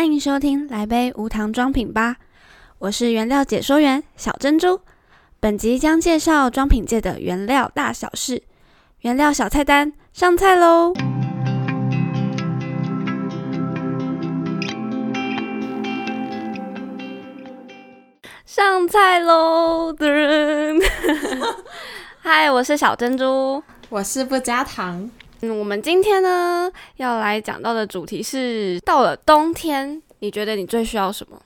[0.00, 2.16] 欢迎收听来杯无糖装品吧，
[2.78, 4.80] 我是原料解说员小珍珠。
[5.38, 8.42] 本集将介绍装品界的原料大小事，
[9.00, 10.94] 原料小菜单上菜喽！
[18.46, 19.92] 上菜喽！
[19.92, 20.82] 噔，
[22.20, 25.10] 嗨，我是小珍珠，我是不加糖。
[25.42, 31.40] 嗯，我们今天呢要来讲到的主题是，到了冬天，你觉得你最需要什么？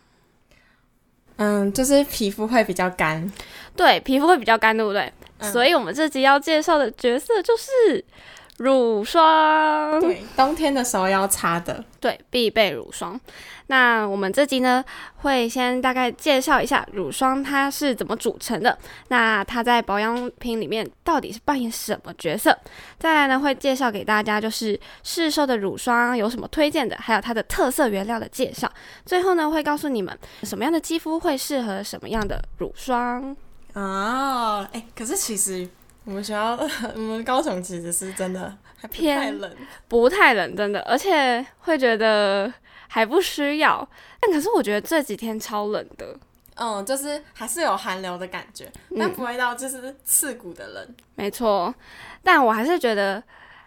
[1.37, 3.33] 嗯，就是皮肤会比较干，
[3.77, 5.13] 对，皮肤会比较干，对不对？
[5.41, 8.05] 所以我们这集要介绍的角色就是。
[8.59, 13.21] 乳霜，对，冬天的时候要擦的，对，必备乳霜。
[13.67, 14.85] 那我们这集呢，
[15.17, 22.57] 会先大概介绍一下乳霜它是怎么组成的，那它在保养品里面到底是扮演什么角色？
[22.99, 28.71] 再来呢，会介绍给大家就是市售的乳霜有什么推荐的，还有它的特色原料的介绍。
[29.05, 33.35] 最后呢，会告诉你们什么样的肌肤会适合什么样的乳霜。
[33.73, 35.69] 哦，哎，可是其实。
[36.05, 36.59] 我们学校，
[36.95, 39.51] 我们高雄其实是真的还偏冷，
[39.89, 42.53] 不太冷，真的，而且会觉得
[42.89, 43.89] 还不需要。
[44.21, 46.15] 但可是我觉得这几天超冷的，
[46.57, 50.95] 嗯，就是还是有寒流的感觉，但不会到就是刺骨的冷。
[51.15, 51.75] 没错，
[52.23, 53.23] 但我还是觉得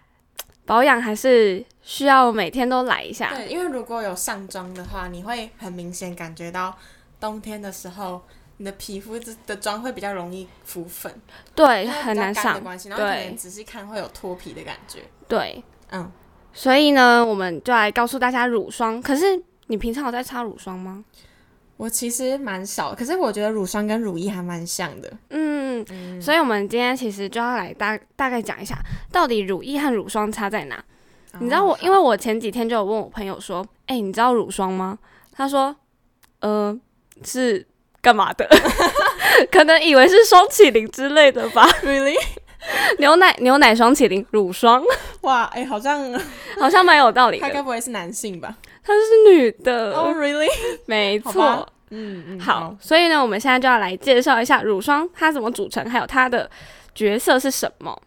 [0.66, 3.34] 保养还是需要每天都来一下。
[3.34, 6.78] 对，因为如果有上妆的话，你会很明显感觉到
[7.20, 8.22] 冬天的时候。
[8.58, 11.14] 你的皮肤的妆会比较容易浮粉，
[11.54, 12.60] 对，很难上。
[12.96, 15.02] 对，仔细看会有脱皮的感觉。
[15.28, 16.12] 对，嗯，
[16.54, 19.00] 所以呢，我们就来告诉大家乳霜。
[19.00, 21.06] 可是你平常有在擦乳霜吗？
[21.78, 25.14] 我其实蛮少，可是我觉得乳霜跟乳液还蛮像的。
[25.30, 28.76] 嗯，所以我们今天其实就要来大大概讲一下，
[29.12, 30.84] 到底乳液和乳霜差在哪。
[31.40, 34.98] 你知道我，因为我前几天就有问我朋友说，哎，你知道乳霜吗？
[35.32, 35.76] 他说，
[36.40, 36.76] 呃，
[37.24, 37.68] 是。
[38.02, 38.48] 干嘛的？
[39.52, 41.68] 可能以为是双起灵之类的吧。
[41.84, 42.16] Really？
[43.00, 44.84] 牛奶牛奶双起灵乳霜？
[45.22, 46.14] 哇，哎，好像
[46.60, 47.40] 好像蛮有道理。
[47.40, 48.58] 他该不会是男性吧？
[48.84, 49.94] 他是女的。
[49.94, 50.50] Oh really？
[50.86, 51.68] 没错。
[51.92, 52.40] 嗯嗯。
[52.40, 56.50] 好，所以呢，我们现在就要来介绍一下乳霜它怎么组成，还有它的
[56.94, 58.02] 角色是什么。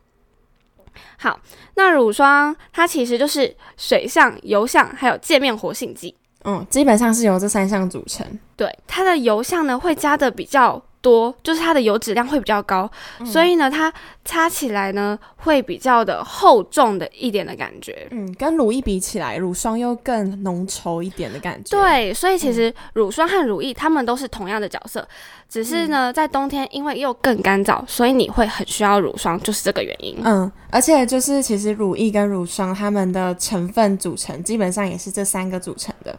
[1.18, 1.40] 好，
[1.76, 6.14] 那乳霜它其实就是水相、油相还有界面活性剂。
[6.44, 8.26] 嗯，基本上是由这三项组成。
[8.56, 12.90] 对，它的油相呢会加的比较多，就是它的油脂量会比较高，
[13.24, 13.90] 所以呢它
[14.24, 18.06] 擦起来呢会比较的厚重的一点的感觉。
[18.10, 21.74] 嗯，跟乳液比起来，乳霜又更浓稠一点的感觉。
[21.74, 25.06] 对，所以其实乳霜和乳液它们都是同样的角色，
[25.48, 30.18] 只是呢在冬天因为又更干燥，所以你会很需要乳霜，就是这个原因。
[30.22, 36.18] 嗯，而且就是其实乳液跟乳霜它们的成分组成基本上也是这三个组成的。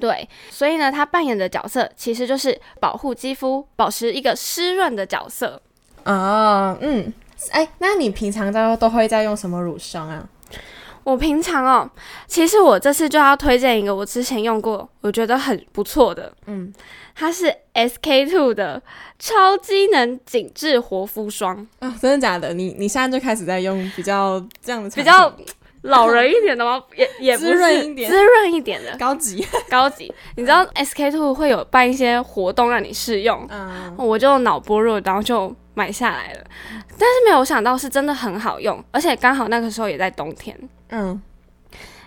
[0.00, 5.60] 对，所以呢，它扮演的角色其实就是保护肌肤、保持一个湿润的角色。
[6.04, 7.12] 哦，嗯，
[7.50, 10.28] 哎，那你平常都都会在用什么乳霜啊？
[11.04, 11.90] 我平常哦，
[12.26, 16.30] 其实我这次就要推荐一个我之前用过，我觉得很不错的。
[16.46, 16.70] 嗯，
[17.14, 18.82] 它是 SK two 的
[19.18, 21.66] 超机能紧致活肤霜。
[21.78, 22.52] 啊，真的假的？
[22.52, 25.34] 你你现在就开始在用比较这样的比较。
[25.82, 26.82] 老人一点的吗？
[26.96, 30.12] 也也不 是滋润一点的高级 高级。
[30.36, 36.44] 你知道 SK two 会有办一些活动让你试用，嗯，我就脑波弱，然后就买下来了。
[36.90, 40.58] 但是没有想到是真的很好用，而且刚好那个时候也在冬天。
[40.90, 41.20] 嗯，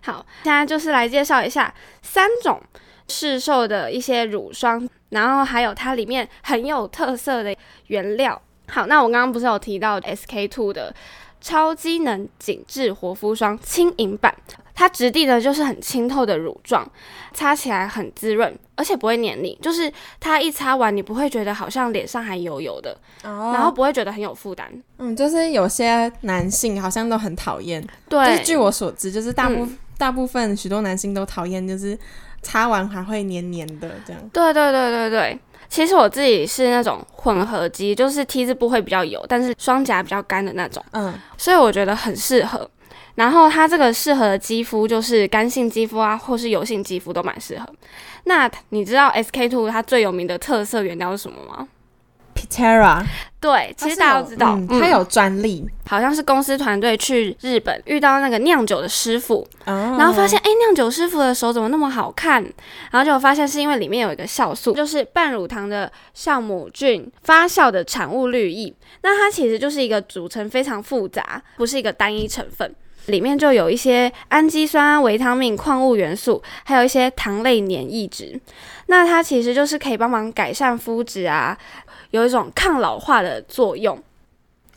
[0.04, 2.62] 好，现在就是来介绍一下三种
[3.08, 7.56] 市售的一些乳霜，然后还有它里面很有特色的
[7.88, 8.42] 原料。
[8.68, 10.94] 好，那我刚刚不是有提到 SK two 的。
[11.42, 14.34] 超机能紧致活肤霜轻盈版，
[14.76, 16.88] 它质地呢就是很清透的乳状，
[17.34, 24.72] 擦起来很滋润，而且不会黏腻，就是它一擦完你不会觉得好像脸上还油油的，然后不会觉得很有负担。
[25.00, 31.98] 嗯，就是有些男性好像都很讨厌，对，据我所知，就是大部大部分许多男性都讨厌，就是
[32.44, 34.30] 擦完还会黏黏的这样。
[34.32, 35.40] 对对对对对。
[35.72, 40.84] 其实我自己是那种混合肌，就是 T 字部会比较油，但是双颊比较干的那种。
[40.92, 42.70] 嗯，所以我觉得很适合。
[43.16, 47.66] 然后它这个适合的肌肤就是干性肌肤啊，或是油性肌肤都蛮适合。
[48.26, 51.66] 那你知道 SK two 它最有名的特色原料是什么吗
[52.50, 53.06] ？Pitera，
[53.40, 62.44] 对，其实大家都知道，它有专利，好像是公司团队去日本遇到那个酿酒的师傅，然后发现，哎，酿酒师傅的手怎么那么好看？
[62.92, 72.74] 然后就发现是因为里面有一个酵素，就是半乳糖的酵母菌发酵的产物绿液，那它其实就是一个组成非常复杂，不是一个单一成分。
[73.08, 78.40] 里面就有一些氨基酸、维他命、矿物元素，还有一些糖类黏液质。
[78.86, 81.58] 那它其实就是可以帮忙改善肤质啊，
[82.12, 84.02] 有一种抗老化的作用。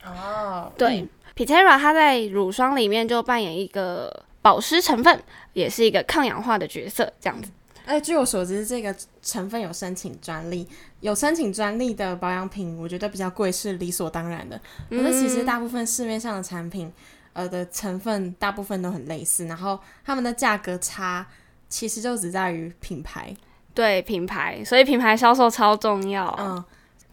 [0.05, 5.23] 哦，对，Pitera 它在乳霜里面就扮演一个保湿成分，
[5.53, 7.51] 也是一个抗氧化的角色，这样子。
[7.87, 10.67] 哎，据我所知，这个成分有申请专利，
[11.01, 14.59] 有申请专利的保养品，我觉得比较贵是理所当然的。
[14.89, 16.91] 可是其实大部分市面上的产品，
[17.35, 21.27] 呃的成分大部分都很类似，然后它们的价格差，
[21.69, 23.37] 其实就只在于品牌。
[23.75, 26.35] 对品牌，所以品牌销售超重要。
[26.39, 26.65] 嗯，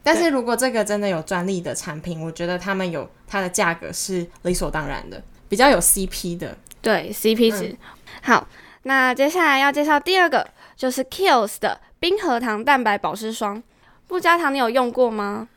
[0.02, 6.56] 但是如果这个真的有专利的产品，我觉得他们有它的价格是理所当然的，比较有 CP 的。
[6.80, 7.76] 对 CP 值。
[8.22, 8.46] 好，
[8.82, 10.46] 那接下来要介绍第二个。
[10.74, 13.62] 就是 Kiehl's 的冰核糖蛋白保湿霜，
[14.08, 15.48] 不加糖你有用过吗？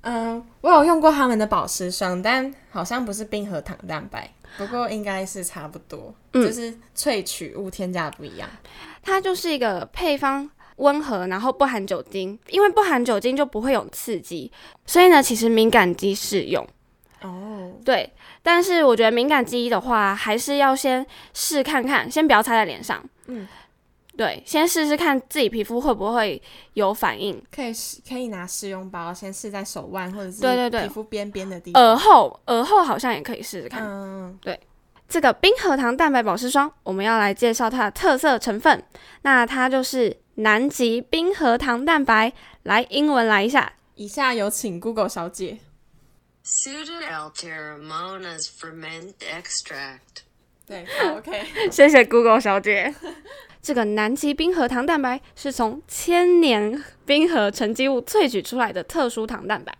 [0.00, 4.28] 嗯，我有用过他们的保湿霜，但好像不是冰核糖蛋白，
[4.58, 8.48] 不过应该是差不多，就是萃取物添加不一样。
[9.04, 14.50] 它就是一个配方温和，然后不含酒精，因为不含酒精就不会有刺激，
[14.86, 16.66] 所以呢，其实敏感肌适用。
[17.22, 23.02] 哦，对，但是我觉得敏感肌的话，还是要先试看看，先不要擦在脸上。
[23.26, 23.46] 嗯。
[24.14, 26.40] 对，先试试看自己皮肤会不会
[26.74, 27.42] 有反应。
[27.50, 31.82] 可以试，可以拿试用包先试在手腕或者是对对对皮肤边边的地方。
[31.82, 33.82] 耳后，耳后好像也可以试试看。
[33.82, 34.60] 嗯，对，
[35.12, 38.82] 这个冰核糖蛋白保湿霜，我们要来介绍它的特色成分。
[39.20, 42.32] 那它就是南极冰核糖蛋白。
[42.62, 43.74] 来，英文来一下。
[43.94, 45.58] 以下有请 Google 小姐。
[50.72, 52.94] 对， OK，谢谢 Google 小姐。
[53.60, 59.72] 这个南极冰河糖蛋白是从千年冰河沉积物萃取出来的特殊糖蛋白，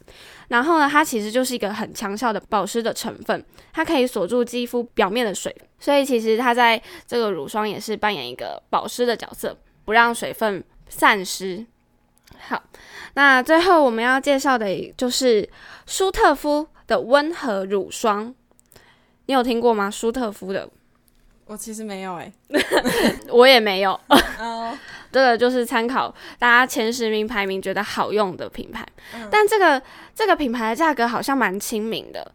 [0.48, 3.42] 然后呢，它其实就是一个很强效的保湿的成分，
[3.72, 11.66] 它可以锁住肌肤表面的水，所以其实它在这个乳霜也是扮演一个保湿的角色，不让水分散失。
[12.38, 12.62] 好，
[13.14, 15.48] 那最后我们要介绍的就是
[15.86, 18.32] 舒特夫的温和乳霜，
[19.26, 19.90] 你有听过吗？
[19.90, 20.70] 舒特夫的。
[21.46, 22.32] 我其实没有哎，
[23.30, 23.98] 我也没有。
[24.38, 24.76] 哦，
[25.12, 28.86] 这个就是参考大家前十名排名觉得好用的品牌，
[29.30, 29.82] 但这个
[30.14, 32.32] 这个品牌的价格好像蛮亲民的。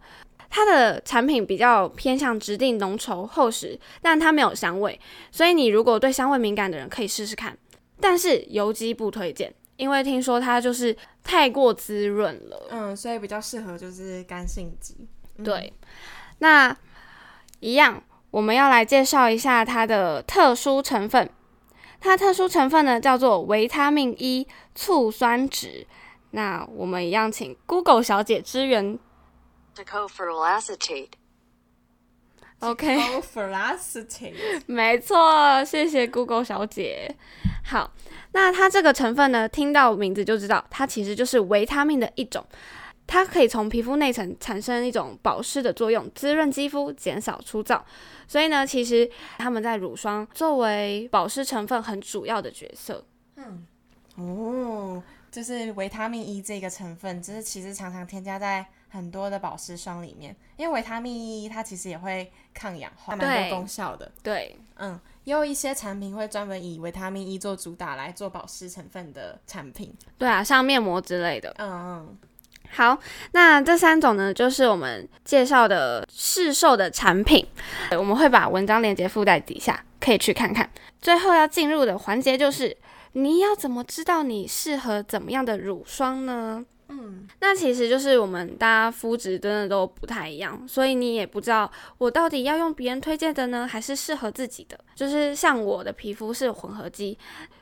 [0.50, 4.98] 它的产品比较偏向质地浓稠厚实，但它没有香味，
[5.30, 7.57] 所以你如果对香味敏感的人可以试试看。
[8.00, 12.68] 但是油肌不推荐，因为听说它就是太过滋润了。
[12.69, 14.95] 嗯，所以比较适合就是干性肌。
[15.44, 15.74] 对，
[16.39, 16.75] 那
[17.59, 18.01] 一样。
[18.38, 21.28] 我们要来介绍一下它的特殊成分，
[22.00, 25.88] 它特殊成分呢叫做维他命 E 醋酸酯。
[26.30, 29.00] 那我们一样请 Google 小姐支援。
[32.60, 32.95] OK。
[34.68, 37.16] 没错，谢谢 Google 小姐。
[37.66, 37.92] 好，
[38.33, 42.45] 那它这个成分呢，听到名字就知道，它其实就是维他命的一种。
[43.07, 47.83] 它可以从皮肤内层产生一种保湿的作用，滋润肌肤，减少粗糙。
[48.27, 53.06] 所以呢，其实他们在乳霜作为保湿成分很主要的角色。
[53.38, 53.65] 嗯，
[54.15, 55.01] 哦，
[55.31, 64.12] 就是维他命 E 这个成分，就是其实常常添加在很多的保湿霜里面，因为维他命 E 它其实也会抗氧化，蛮多功效的。
[64.21, 69.95] 对，嗯，也有一些产品会专门以维他命 E 做主打来做保湿成分的产品。
[70.18, 71.56] 对啊，像面膜之类的。
[71.57, 72.18] 嗯嗯。
[72.71, 72.97] 好，
[73.31, 77.45] 那这三种呢，就是我们介绍的市售的产品，
[77.92, 80.69] 我们会把文章链接附在底下，可以去看看。
[81.02, 82.76] 最后要进入的环节就是，
[83.14, 86.66] 你要怎么知道你适合怎么样的乳霜呢？
[86.90, 94.80] 嗯，那其实就是我们大家肤质真的都不太一样，所以你也不知道我到底要用别人推荐的呢，还是适合自己的。
[94.95, 97.18] 就是像我的皮肤是混合肌，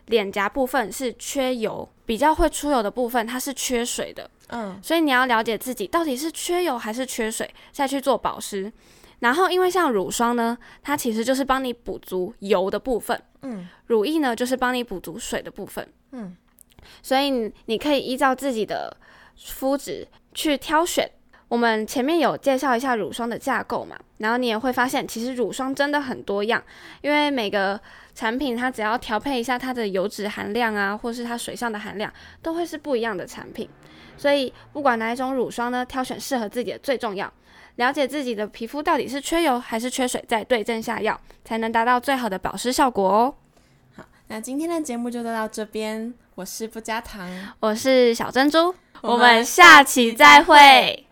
[0.08, 4.30] 脸颊部分是缺油，比较会出油的部分它是缺水的。
[4.50, 8.72] 嗯，所以你要了解自己到底是缺油还是缺水，再去做保湿。
[9.20, 16.36] 然后，因为像乳霜呢，它其实就是帮你补足油的部分，嗯，乳液呢就是帮你补足水的部分，嗯，
[17.02, 18.96] 所以你可以依照自己的
[19.36, 21.10] 肤质去挑选。
[21.48, 26.62] 我们前面有介绍一下乳霜的架构嘛，然后你也会发现，其实乳霜真的很多样，
[27.02, 27.80] 因为每个
[28.16, 32.12] 产品它只要调配一下它的油脂含量啊，或是它水上的含量，
[32.42, 33.70] 都会是不一样的产品。
[34.18, 37.32] 所以，不管哪一种乳霜呢，挑选适合自己的最重要。
[37.76, 43.36] 了解自己的皮肤到底是缺油还是缺水，再对症下药，才能达到最好的保湿效果哦。
[43.96, 46.14] 好，那今天的节目就到这边。
[46.36, 51.05] 我是不加糖，我是小珍珠，我们下期再会。